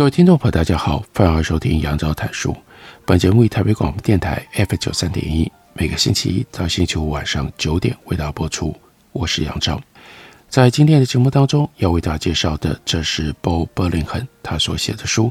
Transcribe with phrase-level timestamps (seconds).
[0.00, 2.56] 各位听众朋友，大家好，欢迎收听杨照谈书。
[3.04, 8.74] 本节目以台北广播电台 F 九三点一，每个星期一到星期五晚上九点为大家播出。
[9.12, 9.78] 我是杨照。
[10.48, 15.30] 在今天的节目当中，要为大家介绍的，这是 Bo Burlingham 他所写的书，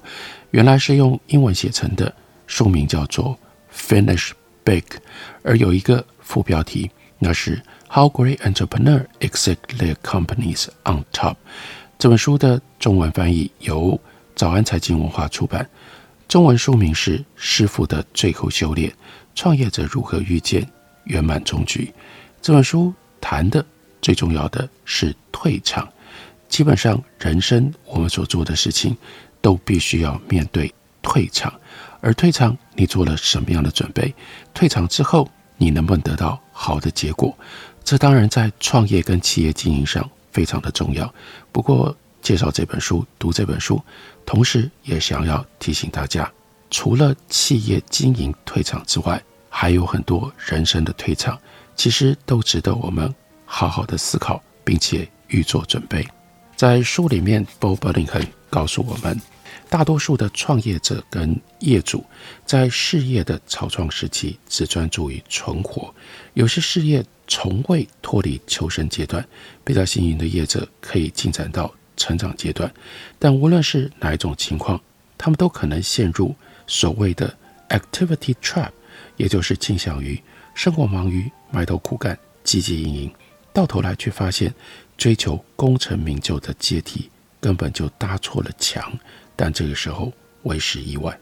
[0.52, 2.14] 原来是用英文写成的，
[2.46, 3.36] 书名叫做
[3.76, 4.34] Finish
[4.64, 4.84] Big，
[5.42, 11.38] 而有一个副标题，那是 How Great Entrepreneurs Exit Their Companies on Top。
[11.98, 14.00] 这本书的中文翻译由
[14.40, 15.70] 早安财经文化出版，
[16.26, 18.90] 中文书名是《师傅的最后修炼：
[19.36, 20.66] 创业者如何遇见
[21.04, 21.94] 圆满终局》。
[22.42, 23.66] 这本书谈的
[24.02, 25.86] 最重要的是退场。
[26.48, 28.96] 基本上，人生我们所做的事情
[29.42, 31.54] 都必须要面对退场。
[32.00, 34.16] 而退场，你做了什么样的准备？
[34.54, 37.38] 退场之后，你能不能得到好的结果？
[37.84, 41.14] 这当然在创业跟企业经营上非常的重要。
[41.52, 43.82] 不过，介绍这本书，读这本书，
[44.26, 46.32] 同时也想要提醒大家，
[46.70, 51.40] 除了企业经营退场之外，还有很多人生的退场，
[51.76, 53.14] 其实都值得我们
[53.46, 56.08] 好好的思考，并且预做准备。
[56.56, 59.20] 在书里面，Bobberling 告诉我们，
[59.70, 62.04] 大多数的创业者跟业主
[62.46, 65.94] 在事业的草创时期只专注于存活，
[66.34, 69.26] 有些事业从未脱离求生阶段。
[69.64, 72.74] 比较幸运的业者可以进展到成长阶段，
[73.20, 74.82] 但无论是哪一种情况，
[75.18, 76.34] 他们都可能陷入
[76.66, 77.38] 所谓的
[77.68, 78.72] activity trap，
[79.18, 80.20] 也就是倾向于
[80.56, 83.14] 生活忙于埋头苦干、汲汲营营，
[83.54, 84.52] 到头来却发现
[84.98, 87.10] 追求功成名就的阶梯
[87.42, 88.92] 根本就搭错了墙。
[89.36, 90.12] 但这个时候
[90.44, 91.20] 为时已晚。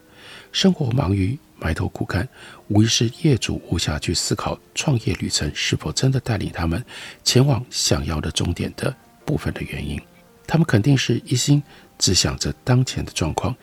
[0.50, 2.26] 生活忙于埋头苦干，
[2.68, 6.82] 无疑是业主无暇去思考创业旅程是否真的带领他们
[7.24, 10.00] 前往想要的终点的部分的原因。
[10.48, 11.62] 他们肯定是一心
[11.98, 13.54] 只想着当前的状况，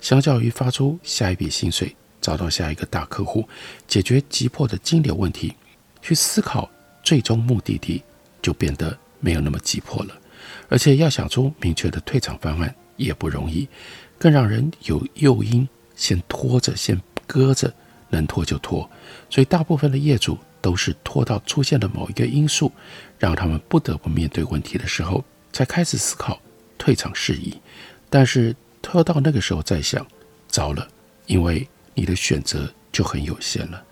[0.00, 3.46] 相较于发出下一笔薪水、找到下一个大客户、
[3.86, 5.54] 解决急迫的金流问题，
[6.00, 6.68] 去思考
[7.04, 8.02] 最终目的地
[8.40, 10.18] 就变得没有那么急迫了。
[10.70, 13.68] 而且要想出明确的退场方案也不容易，
[14.18, 17.70] 更让人有诱因先拖着、先搁着，
[18.08, 18.88] 能拖就拖。
[19.28, 22.72] 所以大部分的业主都是拖到出现了某一个因素，
[23.18, 25.22] 让他们不得不面对问题的时候。
[25.52, 26.40] 才开始思考
[26.78, 27.60] 退场事宜，
[28.08, 30.06] 但是拖到那个时候再想，
[30.48, 30.88] 糟了，
[31.26, 33.84] 因为你的选择就很有限了。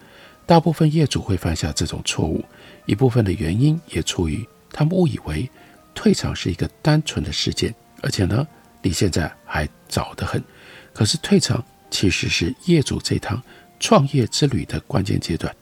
[0.47, 2.43] 大部分业主会犯下这种错误，
[2.87, 5.49] 一部分的原因也出于他们误以为
[5.95, 8.47] 退场是一个单纯的事件，而且呢，
[8.81, 10.43] 你现在还早得很。
[10.95, 13.43] 可是退场其实是业主这趟
[13.79, 15.55] 创业之旅的关键阶段。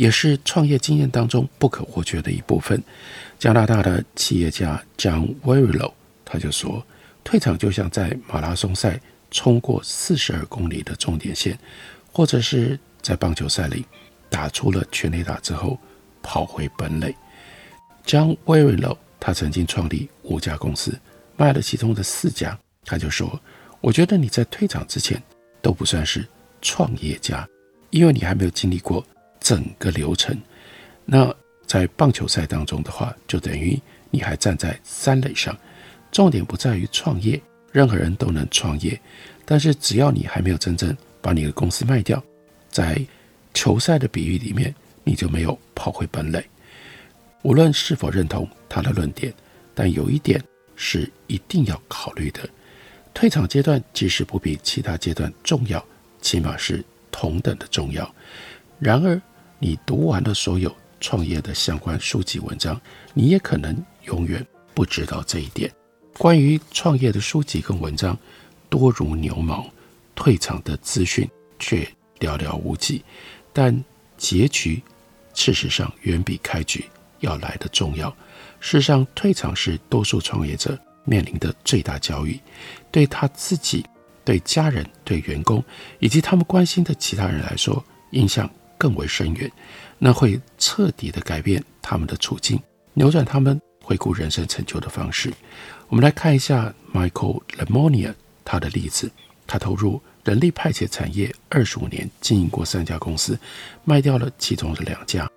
[0.00, 2.82] 也是创业经验当中不可或缺的一部分。
[3.38, 5.92] 加拿大的企业家 John Warrillow
[6.24, 6.82] 他就说
[7.22, 8.98] ：“退场就像在马拉松赛
[9.30, 11.58] 冲过四十二公里的终点线，
[12.10, 13.84] 或者是在棒球赛里
[14.30, 15.78] 打出了全垒打之后
[16.22, 17.14] 跑回本垒。”
[18.06, 20.98] John Warrillow 他曾经创立五家公司，
[21.36, 22.58] 卖了其中的四家。
[22.86, 23.38] 他就说
[23.82, 25.22] ：“我觉得你在退场之前
[25.60, 26.26] 都不算是
[26.62, 27.46] 创业家，
[27.90, 29.04] 因为你还没有经历过。”
[29.50, 30.40] 整个流程，
[31.04, 31.34] 那
[31.66, 33.76] 在棒球赛当中的话，就等于
[34.08, 35.58] 你还站在三垒上。
[36.12, 39.00] 重点不在于创业，任何人都能创业，
[39.44, 42.22] 但是只要你还没有真正把你的公司卖掉，
[42.70, 43.04] 在
[43.52, 44.72] 球赛的比喻里面，
[45.02, 46.44] 你就没有跑回本垒。
[47.42, 49.34] 无论是否认同他的论点，
[49.74, 50.40] 但有一点
[50.76, 52.48] 是一定要考虑的：
[53.12, 55.84] 退场阶段即使不比其他阶段重要，
[56.20, 58.08] 起码是同等的重要。
[58.78, 59.20] 然而，
[59.62, 62.80] 你读完了所有创业的相关书籍文章，
[63.12, 65.70] 你也可能永远不知道这一点。
[66.18, 68.18] 关于创业的书籍跟文章
[68.70, 69.66] 多如牛毛，
[70.14, 71.28] 退场的资讯
[71.58, 71.86] 却
[72.18, 73.04] 寥寥无几。
[73.52, 73.84] 但
[74.16, 74.82] 结局
[75.34, 76.84] 事实上远比开局
[77.20, 78.08] 要来得重要。
[78.60, 82.40] 事实上，退场是多数创业者面临的最大教育，
[82.90, 83.84] 对他自己、
[84.24, 85.62] 对家人、对员工
[85.98, 88.50] 以及他们关心的其他人来说，影响。
[88.80, 89.52] 更为深远，
[89.98, 92.58] 那会彻底的改变他们的处境，
[92.94, 95.30] 扭转他们回顾人生成就的方式。
[95.88, 99.12] 我们来看一下 Michael Lemonia 他的例子。
[99.46, 103.38] 他投入人力派遣产业二十五年，经营过三家公司，
[103.84, 105.28] 卖掉了其中的两家。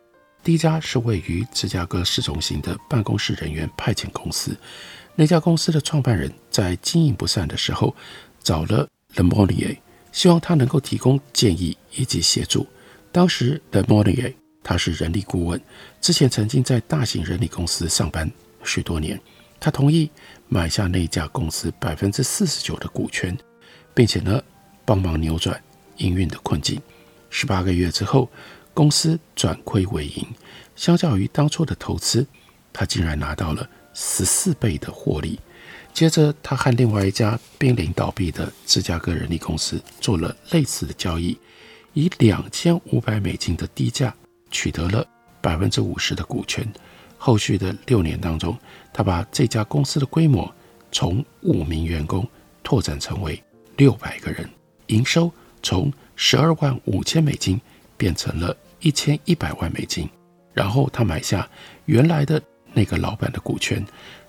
[0.44, 4.56] 第一家是位于芝加哥市中心的办公室人员派遣公司。
[5.16, 7.94] 那家公司的创办人在经营不善的时候，
[8.44, 9.76] 找了 Lemonia，
[10.12, 12.66] 希望他能够提供建议以及协助。
[13.14, 15.62] 当时 Lemonia 他是人力顾问，
[16.02, 18.30] 之前曾经在大型人力公司上班
[18.66, 19.18] 许多年。
[19.58, 20.12] 他同意
[20.50, 23.38] 买下那家公司百分之四十九的股权。
[23.94, 24.42] 并且呢，
[24.86, 25.62] 帮忙扭转
[25.98, 26.82] 营运的困境。
[27.30, 28.30] 十八个月之后，
[28.74, 30.26] 公司转亏为盈。
[30.76, 32.26] 相较于当初的投资，
[32.72, 35.40] 他竟然拿到了十四倍的获利。
[35.94, 41.38] 接着，他和另外一家濒临倒闭的芝加哥人力公司做了类似的交易，
[41.94, 44.14] 以两千五百美金的低价
[44.52, 45.06] 取得了
[45.42, 46.68] 百分之五十的股权。
[47.18, 48.58] 后续的六年当中，
[48.92, 50.54] 他把这家公司的规模
[50.92, 52.28] 从五名员工
[52.64, 53.42] 拓展成为
[53.78, 54.50] 六百个人，
[54.88, 55.32] 营收
[55.62, 57.60] 从十二万五千美金
[57.96, 60.10] 变成了一千一百万美金。
[60.54, 61.50] 然后他买下
[61.86, 62.42] 原来的
[62.74, 63.84] 那个老板的股权，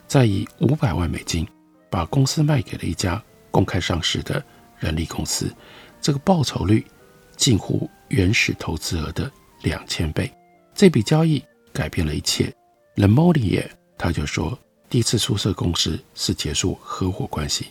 [0.07, 1.47] 再以五百万美金
[1.91, 4.43] 把公司卖给了一家公开上市的
[4.79, 5.53] 人力公司。
[6.01, 6.87] 这个报酬率
[7.37, 9.31] 近乎原始投资额的
[9.63, 10.33] 两千倍。
[10.75, 11.43] 这笔交易
[11.73, 12.53] 改变了一切。
[12.97, 14.59] Lemonnier 他就说，
[14.89, 17.67] 第一次出售公司是结束合伙关系，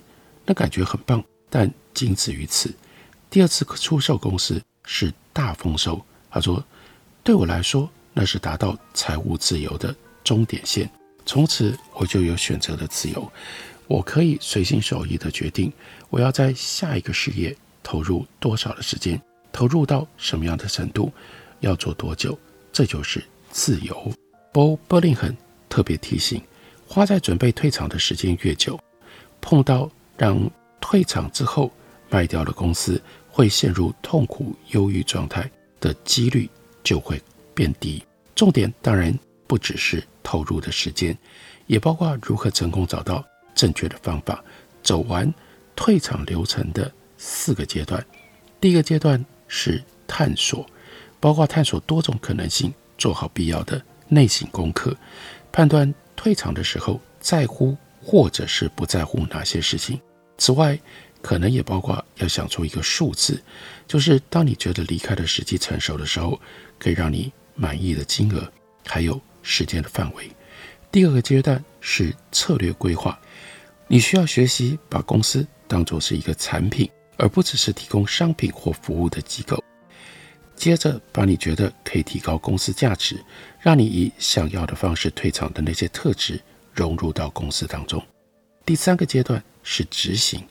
[0.45, 1.24] 那感觉很棒。
[1.50, 2.74] 但仅止于此。
[3.30, 6.04] 第二次出售公司是大丰收。
[6.31, 6.63] 他说
[7.24, 10.89] ：“对我来说，那是达到财务自由的终点线。
[11.25, 13.31] 从此，我就有选择的自由，
[13.88, 15.71] 我可以随心所欲地决定
[16.10, 19.21] 我要在下一个事业投入多少的时间，
[19.54, 21.10] 投入到什么样的程度，
[21.62, 22.38] 要做多久。
[22.74, 24.12] 这就是自由。”
[24.52, 25.36] Bo Burlingham
[25.70, 26.42] 特别提醒：
[26.88, 28.80] 花在准备退场的时间越久，
[29.40, 30.50] 碰到让
[30.82, 31.72] 退场之后
[32.10, 36.50] 卖掉了公司，会陷入痛苦忧郁状态的几率
[36.84, 37.22] 就会
[37.54, 38.04] 变低。
[38.36, 39.18] 重点当然
[39.48, 41.18] 不只是投入的时间，
[41.68, 43.24] 也包括如何成功找到
[43.56, 44.44] 正确的方法，
[44.82, 45.32] 走完
[45.76, 48.04] 退场流程的四个阶段。
[48.60, 49.24] 第一个阶段
[49.56, 50.66] 是探索，
[51.20, 54.98] 包括探索多种可能性，做好必要的内省功课，
[55.52, 60.02] 判断退场的时候在乎或者是不在乎哪些事情。
[60.40, 60.78] 此外，
[61.22, 63.40] 可能也包括要想出一个数字，
[63.88, 66.42] 就是当你觉得离开的时机成熟的时候，
[66.80, 68.52] 可以让你满意的金额，
[68.88, 70.32] 还有时间的范围。
[70.92, 73.18] 第二个阶段是策略规划，
[73.88, 79.63] 你需要学习把公司当作是一个产品，而不只是提供商品或服务的机构。
[80.56, 83.24] 接着，把你觉得可以提高公司价值，
[83.60, 86.42] 让你以想要的方式退场的那些特质
[86.74, 88.01] 融入到公司当中。
[88.65, 89.44] 第三个阶段。
[89.65, 90.45] 是执行，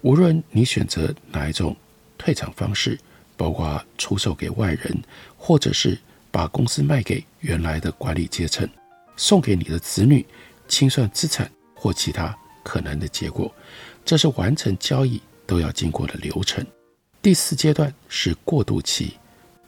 [0.00, 1.76] 无论你选择哪一种
[2.16, 2.98] 退场方式，
[3.36, 5.02] 包括出售给外人，
[5.36, 5.98] 或者是
[6.30, 8.66] 把公司卖给原来的管理阶层，
[9.18, 10.24] 送给你的子女，
[10.66, 13.54] 清算资产或其他可能的结果，
[14.02, 16.64] 这是完成交易都要经过的流程。
[17.22, 19.14] 第四阶段是过渡期，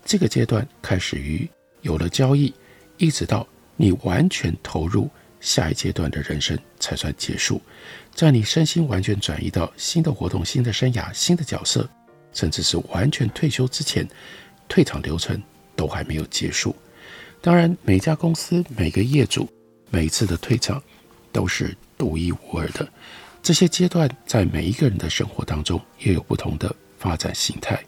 [0.05, 1.49] 这个阶段开始于
[1.83, 2.53] 有了交易，
[2.97, 3.47] 一直到
[3.77, 5.09] 你完全投入。
[5.39, 7.61] 下一阶段的人生才算结束，
[8.13, 11.89] 在你身心完全转移到新的活动、新的生涯、新的角色，
[12.33, 14.09] 甚至是完全退休之前，
[14.67, 15.41] 退场流程
[15.77, 16.75] 都还没有结束。
[17.41, 19.49] 当然，每家公司、每个业主、
[19.91, 20.83] 每次的退场
[21.31, 22.89] 都是独一无二的。
[23.47, 27.81] 这些阶段在每一个人的生活当中也有不同的发展形态。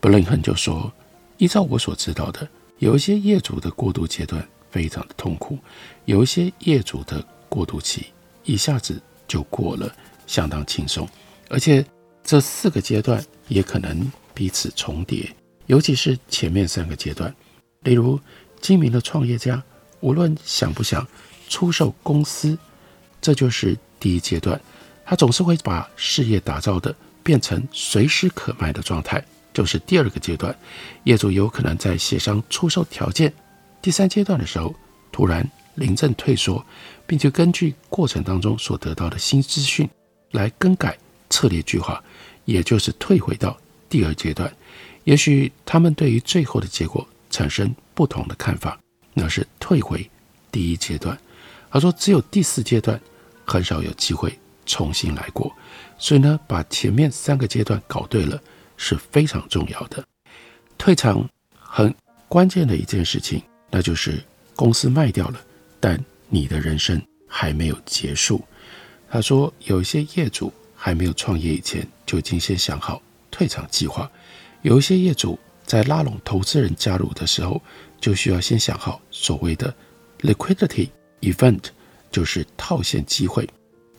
[0.00, 0.90] 布林肯就说
[1.36, 5.58] ：“依照我所知道的，有一些业主的过渡阶段。”非常的痛苦，
[6.06, 8.06] 有一些业主的过渡期
[8.44, 9.94] 一下子就过了，
[10.26, 11.06] 相当轻松，
[11.48, 11.84] 而且
[12.22, 15.34] 这四个阶段也可能彼此重叠，
[15.66, 17.34] 尤其是前面三个阶段，
[17.80, 18.18] 例如
[18.60, 19.62] 精明的创业家，
[20.00, 21.06] 无论想不想
[21.48, 22.56] 出售公司，
[23.20, 24.60] 这就是第一阶段，
[25.08, 29.24] 他总是会把事业打造的变成随时可卖的状态，
[29.54, 30.54] 就是第二个阶段，
[31.04, 33.32] 业主有可能在协商出售条件。
[33.80, 34.74] 第三阶段的时候，
[35.10, 36.62] 突然临阵退缩，
[37.06, 39.88] 并且根据过程当中所得到的新资讯
[40.32, 40.98] 来更改
[41.30, 42.04] 策略计划，
[42.44, 44.54] 也就是退回到第二阶段。
[45.04, 48.78] 也许他们对于最后的结果产生不同的看法，
[49.14, 50.06] 那是退回
[50.52, 51.18] 第一阶段。
[51.70, 53.00] 他说，只有第四阶段
[53.46, 54.38] 很少有机会
[54.68, 55.52] 重新来过，
[55.98, 58.40] 所以呢，把前面三个阶段搞对了
[58.76, 60.04] 是非常重要的。
[60.76, 61.92] 退场很
[62.28, 63.42] 关键的一件事情。
[63.70, 64.18] 那就是
[64.56, 65.38] 公司卖掉了，
[65.78, 66.98] 但你的人生
[67.28, 68.42] 还没有结束。
[69.10, 74.10] 他说，有一些业主还没有创业以前就已经先想好退场计划，
[74.62, 77.60] 有一些业主在拉拢投资人加入的时候，
[78.00, 79.74] 就需要先想好所谓的
[80.22, 80.88] liquidity
[81.20, 81.64] event，
[82.10, 83.46] 就是套现机会，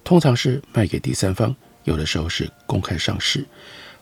[0.04, 3.46] 通常是卖给第三方，有的时候是公开上市。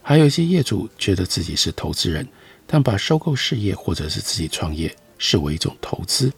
[0.02, 2.26] 还有一些业主觉得自己是投资人，
[2.66, 6.32] 但把收购事业或者是自己创业视为一种投资，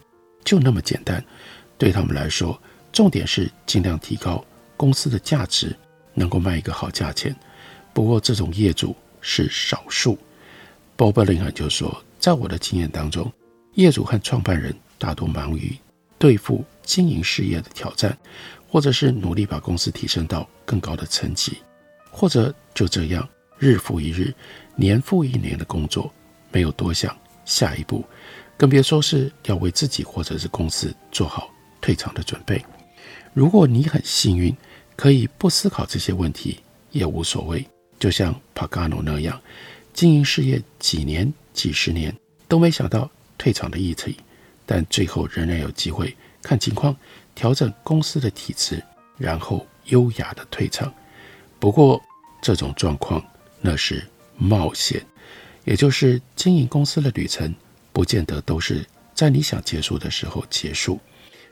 [0.43, 1.23] 就那么简单。
[1.77, 2.59] 对他们来说，
[2.91, 4.43] 重点是尽量提高
[4.75, 5.75] 公司的价值，
[6.15, 7.35] 能够卖一个好价钱。
[7.93, 10.17] 不过这种业主是少数。
[10.95, 13.31] 鲍伯林汉就说，在我的经验当中，
[13.75, 15.77] 业主和创办人大多忙于
[16.19, 18.15] 对付经营事业的挑战，
[18.67, 21.57] 或者是努力把公司提升到更高的层级，
[22.11, 24.31] 或者就这样日复一日、
[24.75, 26.13] 年复一年的工作，
[26.51, 28.05] 没有多想下一步，
[28.57, 31.49] 更别说是要为自己或者是公司做好
[31.81, 32.63] 退场的准备。
[33.33, 34.55] 如果你很幸运，
[34.95, 36.59] 可以不思考这些问题
[36.91, 37.65] 也无所谓，
[37.97, 39.41] 就像帕加诺那样，
[39.93, 42.13] 经营事业几年、几十年
[42.49, 44.17] 都没想到退场的议题，
[44.71, 46.95] 但最后仍然有机会看情况
[47.33, 48.79] 调整公司的体制，
[49.17, 50.93] 然后优雅的退场。
[51.57, 51.99] 不过
[52.39, 53.19] 这种状况
[53.61, 54.05] 那是
[54.37, 55.03] 冒险，
[55.65, 57.51] 也就是经营公司的旅程
[57.91, 58.85] 不见得都是
[59.15, 60.99] 在你想结束的时候结束，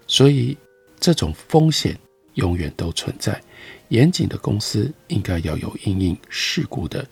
[0.05, 0.55] 所以
[0.99, 1.97] 这种风险。
[2.37, 3.41] 永远都存在。
[3.87, 7.03] 严谨的公司应该要有因应事故的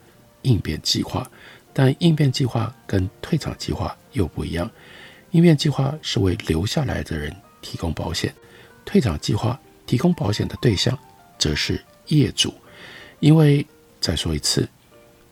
[0.43, 1.27] 应变计划，
[1.73, 4.69] 但应变计划跟退场计划又不一样。
[5.35, 8.33] 应变计划是为留下来的人提供保险，
[8.85, 10.97] 退场计划提供保险的对象
[11.37, 12.53] 则是业主。
[13.19, 13.65] 因为
[13.99, 14.67] 再说一次，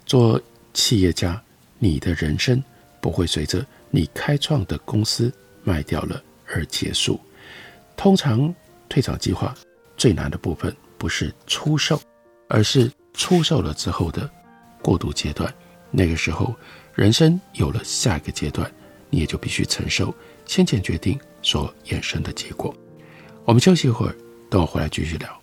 [0.06, 0.42] 做
[0.74, 1.42] 企业家，
[1.80, 2.62] 你的人生
[3.00, 5.32] 不会随着你开创的公司
[5.64, 7.18] 卖掉了而结束。
[7.96, 8.54] 通常
[8.90, 9.56] 退场计划。
[9.96, 12.02] 最难的部分不是出售，
[12.50, 14.28] 而是出售了之后的
[14.82, 15.54] 过渡阶段。
[15.92, 16.54] 那个时候，
[16.96, 18.70] 人生有了下一个阶段，
[19.14, 20.12] 你也就必须承受
[20.44, 22.74] 先前决定所衍生的结果。
[23.46, 24.16] 我们休息一会儿，
[24.50, 25.43] 等我回来继续聊。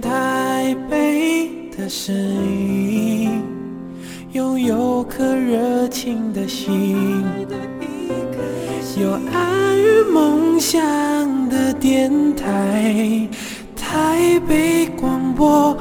[0.00, 3.42] 台北的声音，
[4.32, 7.24] 拥有颗热情的心，
[9.00, 10.78] 有爱与梦想
[11.48, 13.26] 的电台，
[13.74, 15.74] 台北广播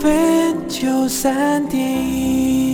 [0.00, 2.71] FM 九三点。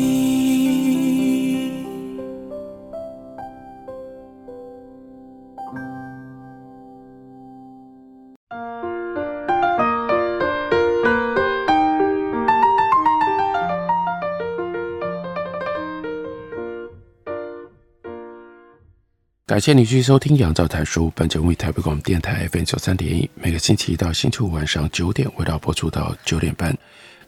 [19.58, 26.72] 感谢你继续收听《杨照谈书》，本节目为台北广播电台 FM 九三点一，每个星期一到星期五晚上九点，为大家播出到九点半。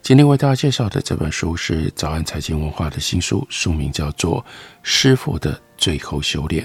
[0.01, 4.41] 今天为大家介绍的这本书是早安财经文化的新书，书名叫做
[4.85, 6.65] 《师傅的最后修炼》。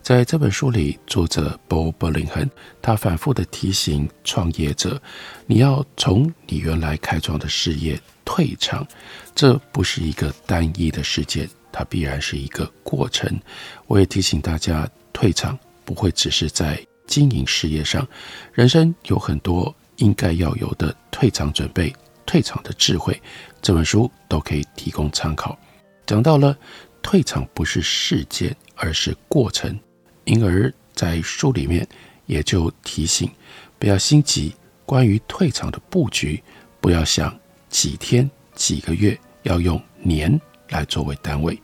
[0.00, 2.50] 在这本书里，作者 Bobberling 恨
[2.80, 4.98] 他反复的提醒创业者：
[5.44, 8.88] 你要从你原来开创的事业退场，
[9.34, 11.46] 这不是一个单一的事件。
[11.74, 13.40] 它必然是一个过程。
[13.86, 18.06] 我也提醒大家，退场不会只是在经营事业上，
[18.52, 23.20] 人生有很多应该要有的退场准备、退场的智慧。
[23.60, 25.58] 这本书都可以提供参考。
[26.06, 26.56] 讲到了
[27.02, 29.78] 退场不是事件，而是过程，
[30.24, 31.86] 因而在书里面
[32.26, 33.30] 也就提醒
[33.78, 34.54] 不要心急。
[34.84, 36.42] 关于退场的布局，
[36.80, 37.34] 不要想
[37.68, 40.38] 几天、几个月，要用年
[40.70, 41.58] 来作为单位。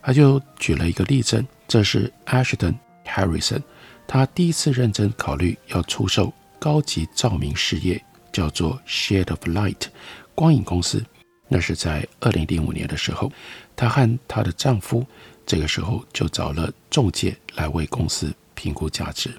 [0.00, 2.74] 他就举了一个例证，这是 Ashton
[3.12, 3.62] Harrison，
[4.06, 8.02] 他第一次认真考虑要出售高级照明事业，
[8.32, 9.88] 叫做 Shade of Light
[10.34, 11.04] 光影公司。
[11.48, 13.30] 那是在二零零五年的时候，
[13.76, 15.04] 她和她的丈夫
[15.44, 19.30] 这个时候就找了中介来为公司评估价值。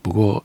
[0.00, 0.42] 不过，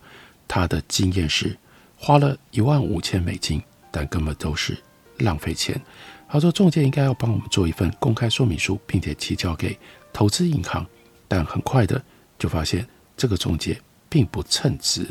[0.48, 1.58] 她的经验是
[1.96, 4.78] 花了一万五千美金，但根本都是
[5.20, 5.82] 浪费钱。
[6.28, 9.78] 他说，中介应该要帮我们做一份公开说明书，并且提交给
[10.12, 10.86] 投资银行。
[11.30, 12.04] 但很快的
[12.38, 12.88] 就发现
[13.18, 15.08] 这个中介并不称职。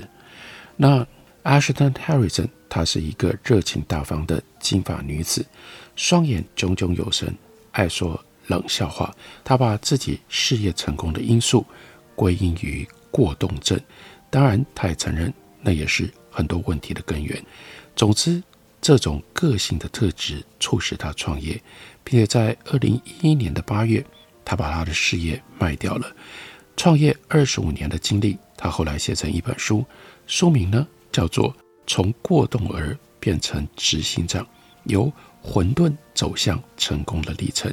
[0.76, 1.06] 那
[1.44, 5.44] Ashton Harrison，她是一个热情大方的金发女子，
[5.94, 7.34] 双眼炯炯有神，
[7.72, 9.14] 爱说冷笑话。
[9.44, 11.64] 她把自己事业成功的因素
[12.16, 13.78] 归因于过动症，
[14.30, 17.40] 当然，她也承认那也是很多问题的根源。
[17.94, 18.42] 总之，
[18.80, 21.62] 这种个性的特质促使她创业，
[22.02, 24.04] 并且在二零一一年的八月，
[24.44, 26.16] 她把她的事业卖掉了。
[26.76, 29.84] 创业二十五年的经历，他后来写成一本书，
[30.26, 30.86] 书名呢？
[31.12, 31.54] 叫做
[31.86, 34.44] 从过动儿变成执行长，
[34.84, 37.72] 由混沌走向成功的历程。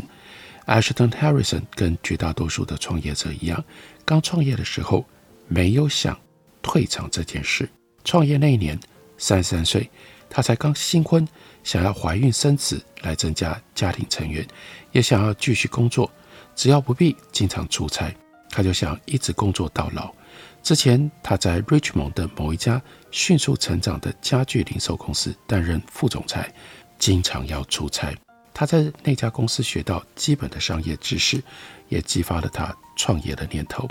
[0.68, 3.64] Ashton Harrison 跟绝大多数的创业者一样，
[4.06, 5.04] 刚创业的时候
[5.48, 6.18] 没有想
[6.62, 7.68] 退场这件事。
[8.06, 8.80] 创业那一年，
[9.18, 9.90] 三十三岁，
[10.30, 11.28] 他才刚新婚，
[11.64, 14.48] 想要怀孕生子来增加家庭成员，
[14.92, 16.10] 也想要继续工作，
[16.56, 18.14] 只要不必经常出差，
[18.52, 20.14] 他就想一直工作到老。
[20.62, 22.80] 之前，他在 Richmond 的某一家
[23.10, 26.54] 迅速成长的家具零售公司担任副总裁，
[27.00, 28.16] 经常要出差。
[28.54, 31.42] 他在那家公司学到基本的商业知识，
[31.90, 33.90] 也激发了他创业的念头。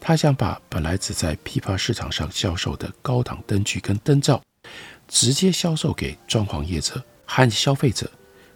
[0.00, 4.42] 他想把本来只在批发市场上销售的高档灯具跟灯罩，
[5.06, 8.10] 直接销售给装潢业者和消费者。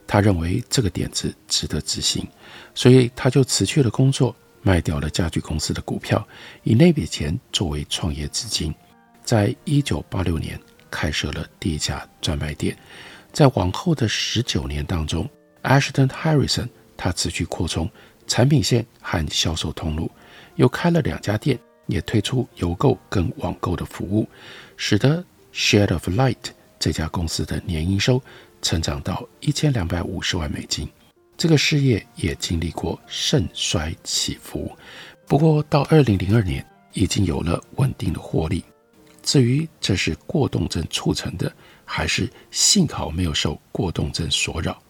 [0.07, 2.27] 他认为这个点子值得执行，
[2.75, 4.35] 所以他就辞去了工作。
[4.63, 6.27] 卖掉了家具公司的股票，
[6.63, 8.75] 以那笔钱作为创业资金，
[9.23, 10.59] 在一九八六年
[10.91, 12.77] 开设了第一家专卖店。
[13.33, 15.29] 在往后的十九年当中
[15.63, 17.91] ，Ashton Harrison 他持续扩充
[18.27, 20.11] 产品线和销售通路，
[20.57, 24.29] 又开了两家店，也推出邮购跟网购的服务，
[24.77, 28.23] 使得 Shade of Light 这家公司的年营收
[28.61, 30.89] 成长到一千两百五十万美金。
[31.37, 34.71] 这个事业也经历过盛衰起伏，
[35.27, 38.65] 不过到二零零二年已经有了稳定的获利。
[39.23, 41.53] 至于这是过动症促成的，
[41.85, 44.81] 还是幸好没有受过动症所扰，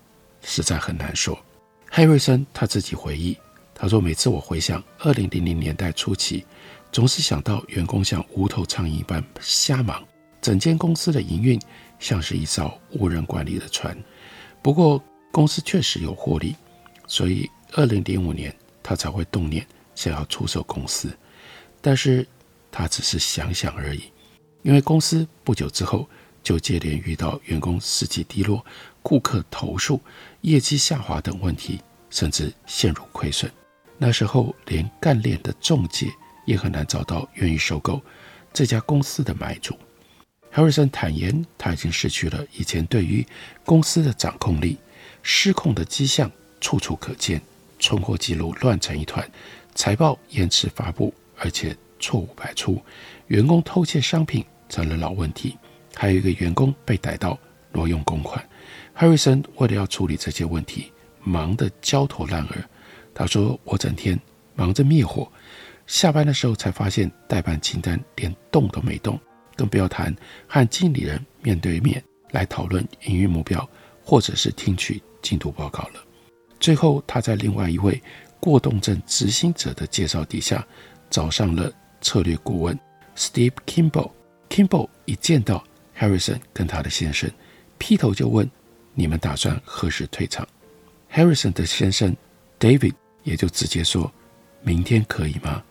[0.43, 1.39] 实在很难说。
[1.89, 3.37] 海瑞森他自己回忆，
[3.75, 6.45] 他说：“每次我回想二零零零年代初期，
[6.91, 10.03] 总是想到员工像无头苍蝇一般瞎忙，
[10.41, 11.61] 整间公司的营运
[11.99, 13.97] 像是一艘无人管理的船。”
[14.63, 15.03] 不过，
[15.33, 16.55] 公司确实有获利，
[17.09, 21.11] 所以二零零五年他才会动念想要出售公司，
[21.81, 22.25] 但是
[22.71, 24.05] 他只是想想而已，
[24.63, 26.07] 因为公司不久之后
[26.43, 28.63] 就接连遇到员工士气低落、
[29.03, 29.99] 顾客投诉、
[30.43, 33.51] 业绩下滑等问题，甚至陷入亏损。
[33.97, 36.13] 那时候连干练的仲介
[36.45, 38.03] 也很难找到愿意收购
[38.53, 39.75] 这家公司的买主。
[40.53, 43.27] Harrison 坦言，他已经失去了以前对于
[43.65, 44.77] 公司的掌控力。
[45.23, 46.31] 失控的迹象
[46.61, 47.41] 处处可见，
[47.79, 49.29] 存货记录乱成一团，
[49.75, 52.81] 财报延迟发布，而且错误百出，
[53.29, 55.57] 员工偷窃商品成了老问题，
[55.95, 57.39] 还有一个员工被逮到
[57.73, 58.45] 挪用公款。
[58.95, 62.57] 哈瑞森为了要处理这些问题，忙得焦头烂额。
[63.15, 64.19] 他说：“我整天
[64.55, 65.31] 忙着灭火，
[65.87, 69.19] 下班的时候才发现代办清单连动都没动，
[69.57, 70.15] 更不要谈
[70.47, 73.69] 和经理人面对面来讨论营运目标，
[74.05, 76.05] 或者是听取。”进度报告了。
[76.59, 78.03] 最后，他在另外一位
[78.41, 80.67] 过动症执行者的介绍底下，
[81.09, 82.77] 找上了策略顾问
[83.17, 84.11] Steve Kimball。
[84.51, 85.63] Kimball 一见到
[85.97, 87.31] Harrison 跟他的先生，
[87.79, 88.51] 劈头就问
[88.95, 90.45] ：“你们打算何时退场
[91.13, 92.17] ？”Harrison 的先生
[92.59, 94.13] David 也就直接说
[94.61, 95.63] ：“明天可以吗？”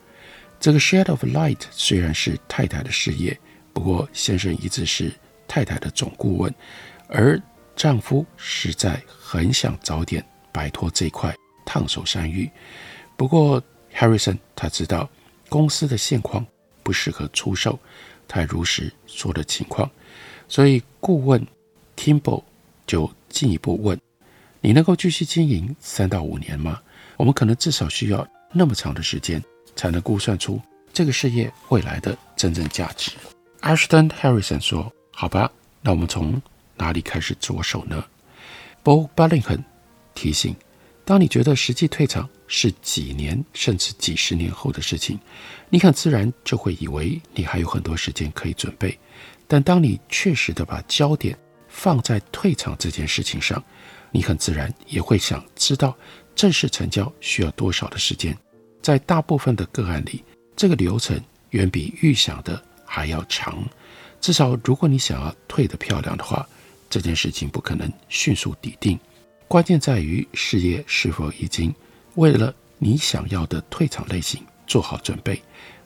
[0.62, 3.38] 这个 Shade of Light 虽然是太太的事业，
[3.74, 5.12] 不过先生一直是
[5.46, 6.56] 太太的总顾问，
[7.10, 7.38] 而
[7.76, 12.50] 丈夫实在很想早点摆脱这块烫手山芋，
[13.18, 13.62] 不过
[13.96, 15.10] Harrison 他知道
[15.50, 16.46] 公司的现况
[16.84, 17.80] 不适合出售，
[18.28, 19.90] 他如实说了情况，
[20.48, 21.46] 所以顾问
[21.96, 22.44] Kimball
[22.86, 24.00] 就进一步问
[24.62, 26.82] ：“你能够继续经营三到五年吗？
[27.18, 29.42] 我们可能至少需要那么长的时间，
[29.76, 30.62] 才能估算出
[30.94, 33.12] 这个事业未来的真正价值。”
[33.62, 36.42] Ashton Harrison 说：“好吧，那我们从。”
[36.82, 38.04] 哪里开始着手呢
[38.84, 39.64] Bo Bullington
[40.16, 40.56] 提醒：
[41.06, 45.20] 当你觉得实际退场是几年甚至几十年后的事情，
[45.70, 48.98] 你很自然就会以为你还有很多时间可以准备。
[49.48, 51.38] 但当你确实的把焦点
[51.70, 53.64] 放在退场这件事情上，
[54.10, 55.96] 你很自然也会想知道
[56.36, 58.36] 正式成交需要多少的时间。
[58.82, 60.24] 在大部分的个案里，
[60.56, 63.64] 这个流程远比预想的还要长。
[64.20, 66.48] 至少，如果你想要退得漂亮的话，
[66.92, 69.00] 这件事情不可能迅速抵定。
[69.48, 71.74] 关键在于事业是否已经
[72.16, 75.42] 为了你想要的退场类型做好准备，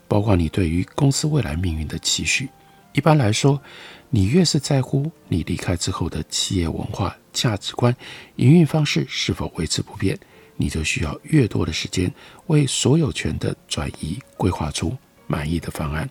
[0.07, 2.49] 包括你对于公司未来命运的期许。
[2.93, 3.61] 一般来说，
[4.09, 7.95] 你越是在乎你离开之后的企业文化、价值观、
[8.37, 10.17] 营运方式是否维持不变。
[10.57, 12.09] 你就需要越多的时间
[12.47, 16.09] 为所有权的转移规划出满意的方案。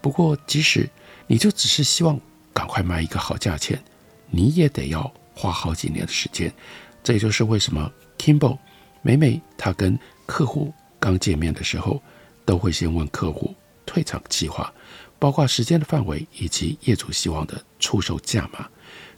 [0.00, 0.88] 不过，即使
[1.26, 2.18] 你就只是希望
[2.54, 3.82] 赶快卖一个好价钱，
[4.30, 6.52] 你也得要花好几年的时间。
[7.02, 8.58] 这也就是为什么 Kimbo
[9.02, 12.02] 每每他跟客户刚见面的时候，
[12.44, 13.54] 都会先问客户
[13.86, 14.72] 退场计划，
[15.18, 18.68] 包括时间的范围以及业主希望的出售价码。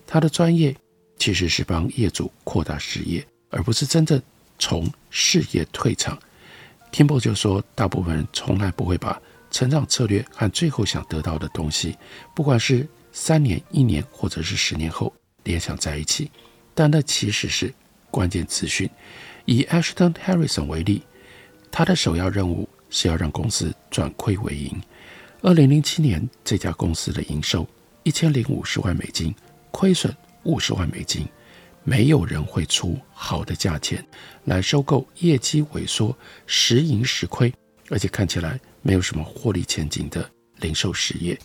[0.07, 0.75] 他的专业
[1.19, 4.21] 其实是帮业主扩大事业，而不是真正。
[4.59, 6.17] 从事业退场
[6.93, 9.21] Kimbo 就说，大部分人从来不会把
[9.51, 11.97] 成长策略和最后想得到的东西，
[12.33, 16.31] 不管是三年、一年或者是十年后联想在一起，
[16.75, 17.73] 但那其实是
[18.11, 18.89] 关键资讯。
[19.45, 21.03] 以 Ashton Harrison 为例，
[21.71, 24.81] 他的首要任务是要让公司转亏为盈。
[25.43, 27.69] 二零零七年，这家公司的营收
[28.03, 29.35] 一千零五十万美金，
[29.71, 31.27] 亏损五十万美金。
[31.85, 34.05] 没有人会出好的价钱
[34.45, 37.53] 来收购业绩萎缩、时盈时亏，
[37.91, 41.37] 而且看起来没有什么获利前景的零售事业。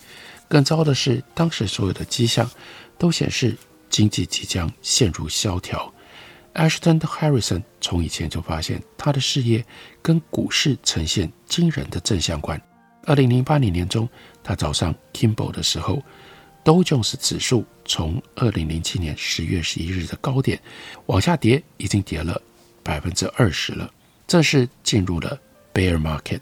[0.48, 2.50] 更糟的是，当时所有的迹象
[2.98, 3.56] 都显示
[3.90, 5.94] 经济即将陷入萧条。
[6.54, 9.66] Ashton Harrison 从以前就发现他的事业
[10.02, 12.62] 跟股市呈现惊人的正相关。
[13.04, 14.08] 二零零八年年中，
[14.44, 16.02] 他早上 Kimball 的时候。
[16.64, 20.60] 道琼斯指数从二零零七年十月十一日的高点
[21.06, 22.42] 往下跌，已经跌了
[22.84, 23.90] 百分之二十了，
[24.28, 25.40] 这是进入了
[25.74, 26.42] bear market。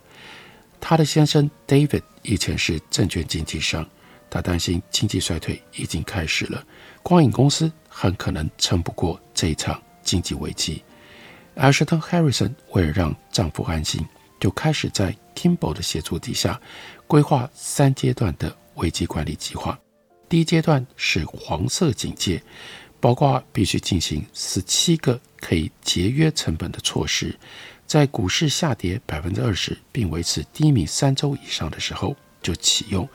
[0.82, 3.88] 他的先生 David 以前是证券经纪商，
[4.30, 6.64] 他担心经济衰退已经开始了，
[7.02, 10.84] 光影公司很可能撑不过这一场经济危机。
[11.56, 14.06] Ashton Harrison 为了让丈夫安心，
[14.40, 16.60] 就开始在 Kimball 的协助底下
[17.08, 19.80] 规划三阶段的危机管理计划。
[20.28, 22.44] 第一阶段是黄色警戒，
[23.00, 27.34] 包括必须进行十七个可以节约成本的措施，
[27.88, 33.08] 在股市下跌百分之二十并维持低迷三周以上的时候就启用。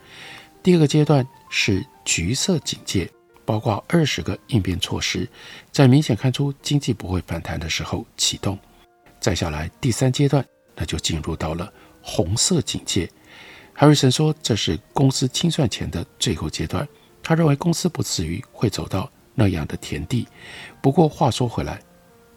[0.62, 3.10] 第二个阶段是橘色警戒，
[3.46, 5.26] 包括二十个应变措施，
[5.72, 8.58] 在明显看出经济不会反弹的时候启动。
[9.18, 10.44] 再下来第三阶段，
[10.74, 13.10] 那就进入到了红色警戒。
[13.72, 16.86] 海瑞森说，这是公司清算前的最后阶段。
[17.22, 20.26] 他认为公司不至于会走到那样的田地。
[20.82, 21.80] 不过话说回来，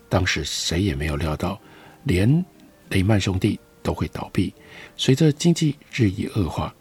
[0.08, 1.60] 当时谁也没有料到，
[2.04, 2.44] 连
[2.90, 4.54] 雷曼兄弟都会倒闭。
[4.96, 6.74] 随着经济日益恶化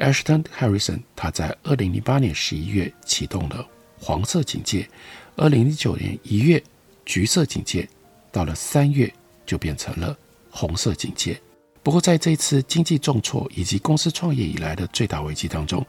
[0.00, 3.64] ，Ashton Harrison 他在二零零八年十一月启动了
[3.98, 4.88] 黄色警戒，
[5.36, 6.60] 二零零九年一月
[7.06, 7.88] 橘色警戒，
[8.32, 9.12] 到了三月
[9.46, 10.16] 就变成了
[10.50, 11.40] 红色警戒。
[11.82, 15.84] 不过在这次经济重挫以及公司创业以来的最大危机当中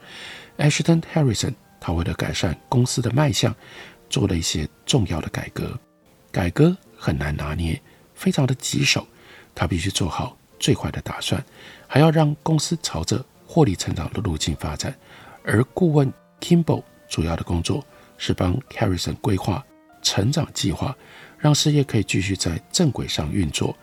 [0.57, 3.53] ，Ashton Harrison，他为了改善公司的卖相，
[4.09, 5.77] 做了一些重要的改革。
[6.31, 7.81] 改革很难拿捏，
[8.15, 9.05] 非常的棘手，
[9.53, 11.43] 他必须做好最坏的打算，
[11.87, 14.95] 还要让公司朝着获利成长的路径发展。
[15.43, 17.85] 而顾问 Kimball 主要的工作
[18.17, 19.61] 是帮 Harrison 规划
[20.01, 20.95] 成长计划，
[21.37, 23.75] 让事业可以继续在正轨上运作。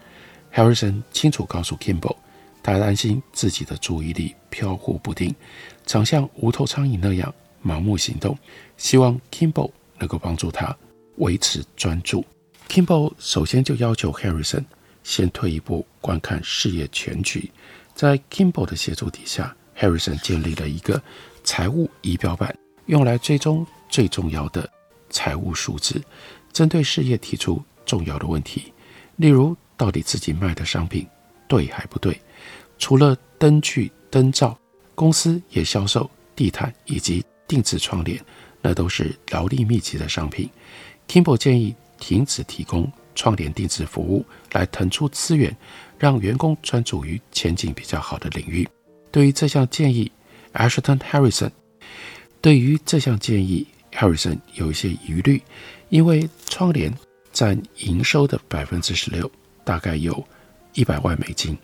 [0.54, 2.16] Harrison 清楚告诉 Kimball，
[2.62, 5.35] 他担心自己的注意力飘忽不定。
[5.85, 8.38] 常像无头苍蝇那样盲目行动，
[8.78, 10.74] 希望 Kimball 能够帮助他
[11.16, 12.24] 维持专注。
[12.68, 14.64] Kimball 首先就要求 Harrison
[15.04, 17.50] 先退一步观看事业全局。
[17.98, 21.02] 在 Kimball 的协助底下，Harrison 建立了一个
[21.42, 22.56] 财务仪表板，
[22.87, 24.70] 用来追踪最重要的
[25.11, 26.00] 财务数字，
[26.52, 28.72] 针对事业提出重要的问题，
[29.16, 31.04] 例如到底自己卖的商品
[31.48, 32.16] 对还不对？
[32.78, 34.56] 除了灯具、灯罩。
[34.94, 38.20] 公司也销售地毯以及定制窗帘，
[38.61, 40.48] 那都是劳力密集的商品。
[41.08, 45.54] Kimball 建议停止提供窗帘定制服务，来腾出资源，
[45.98, 48.66] 让员工专注于前景比较好的领域。
[49.11, 50.09] 对于这项建议
[50.54, 51.50] ，Ashton Harrison
[52.40, 55.42] 对于这项建议，Harrison 有一些疑虑，
[55.88, 56.94] 因为窗帘
[57.33, 59.28] 占营收的百分之十六，
[59.64, 60.24] 大概有
[60.74, 61.59] 一百万美金。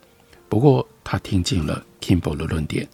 [0.49, 2.89] 不过他听进了 Kimball 的论点，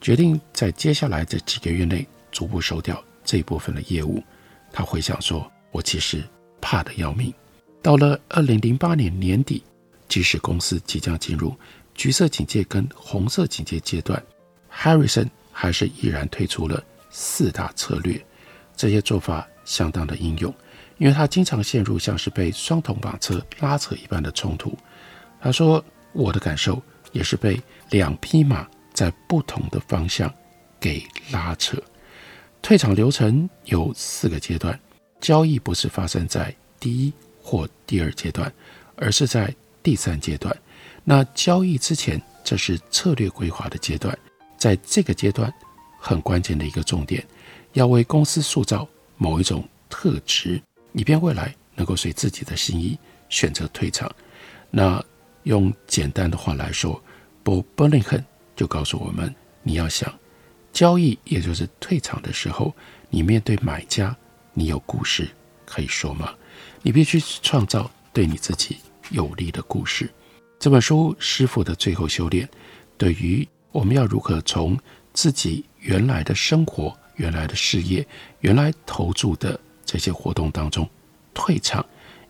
[0.00, 4.24] 决定在接下来的几个月内逐步收掉这一部分的业务。
[4.72, 6.24] 他回想说：“我其实
[6.62, 7.30] 怕得要命。”
[7.82, 9.62] 到了二零零八年年底，
[10.08, 11.54] 即使公司即将进入
[11.94, 14.22] 橘色警戒跟红色警戒阶段
[14.72, 18.20] ，Harrison 还是毅然推出了四大策略。
[18.76, 20.52] 这些做法相当的英勇，
[20.98, 24.76] 因为他经常陷入像是被双头马车拉扯一般的冲突。
[25.40, 27.58] 他说：“我的感受也是被
[27.90, 30.32] 两匹马在不同的方向
[30.78, 31.82] 给拉扯。”
[32.60, 34.78] 退场流程有四个阶段，
[35.20, 37.12] 交易不是发生在第一
[37.46, 38.52] 或第二阶段，
[38.96, 40.54] 而是在第三阶段。
[41.04, 44.18] 那交易之前，这是策略规划的阶段，
[44.58, 45.52] 在这个阶段
[46.00, 47.24] 很关键的一个重点。
[47.74, 50.60] 要为公司塑造某一种特质，
[50.92, 54.10] 以便未来能够随自己的心意选择退场。
[54.68, 55.00] 那
[55.44, 57.00] 用简单的话来说
[57.44, 58.24] ，Bob Burlingham
[58.56, 59.32] 就告诉我们：
[59.62, 60.12] 你要想
[60.72, 62.74] 交易，也就是退场的时候，
[63.08, 64.16] 你面对买家，
[64.52, 65.28] 你有故事
[65.64, 66.34] 可以说吗？
[66.86, 68.76] 你必须创造对你自己
[69.10, 70.08] 有利的故事。
[70.56, 72.46] 这本书《师傅的最后修炼》，
[72.96, 74.78] 对于我们要如何从
[75.12, 76.96] 自己原来的生活。
[77.16, 78.06] 原来的事业，
[78.38, 80.88] 原来投注的这些活动当中，
[81.34, 81.84] 退场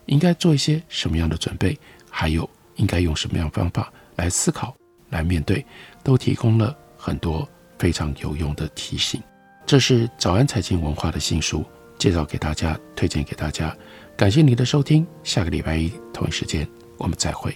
[0.06, 1.78] 应该做一些什么样的准备？
[2.08, 4.74] 还有应该用什么样方法来思考、
[5.10, 5.62] 来面对，
[6.02, 7.46] 都提供了很多
[7.78, 9.22] 非常有用的提醒。
[9.66, 11.62] 这是早安财经文化的新书，
[11.98, 13.76] 介绍给大家，推荐给大家。
[14.16, 17.54] 感谢你的收听，下个礼拜一同一时间我们再会。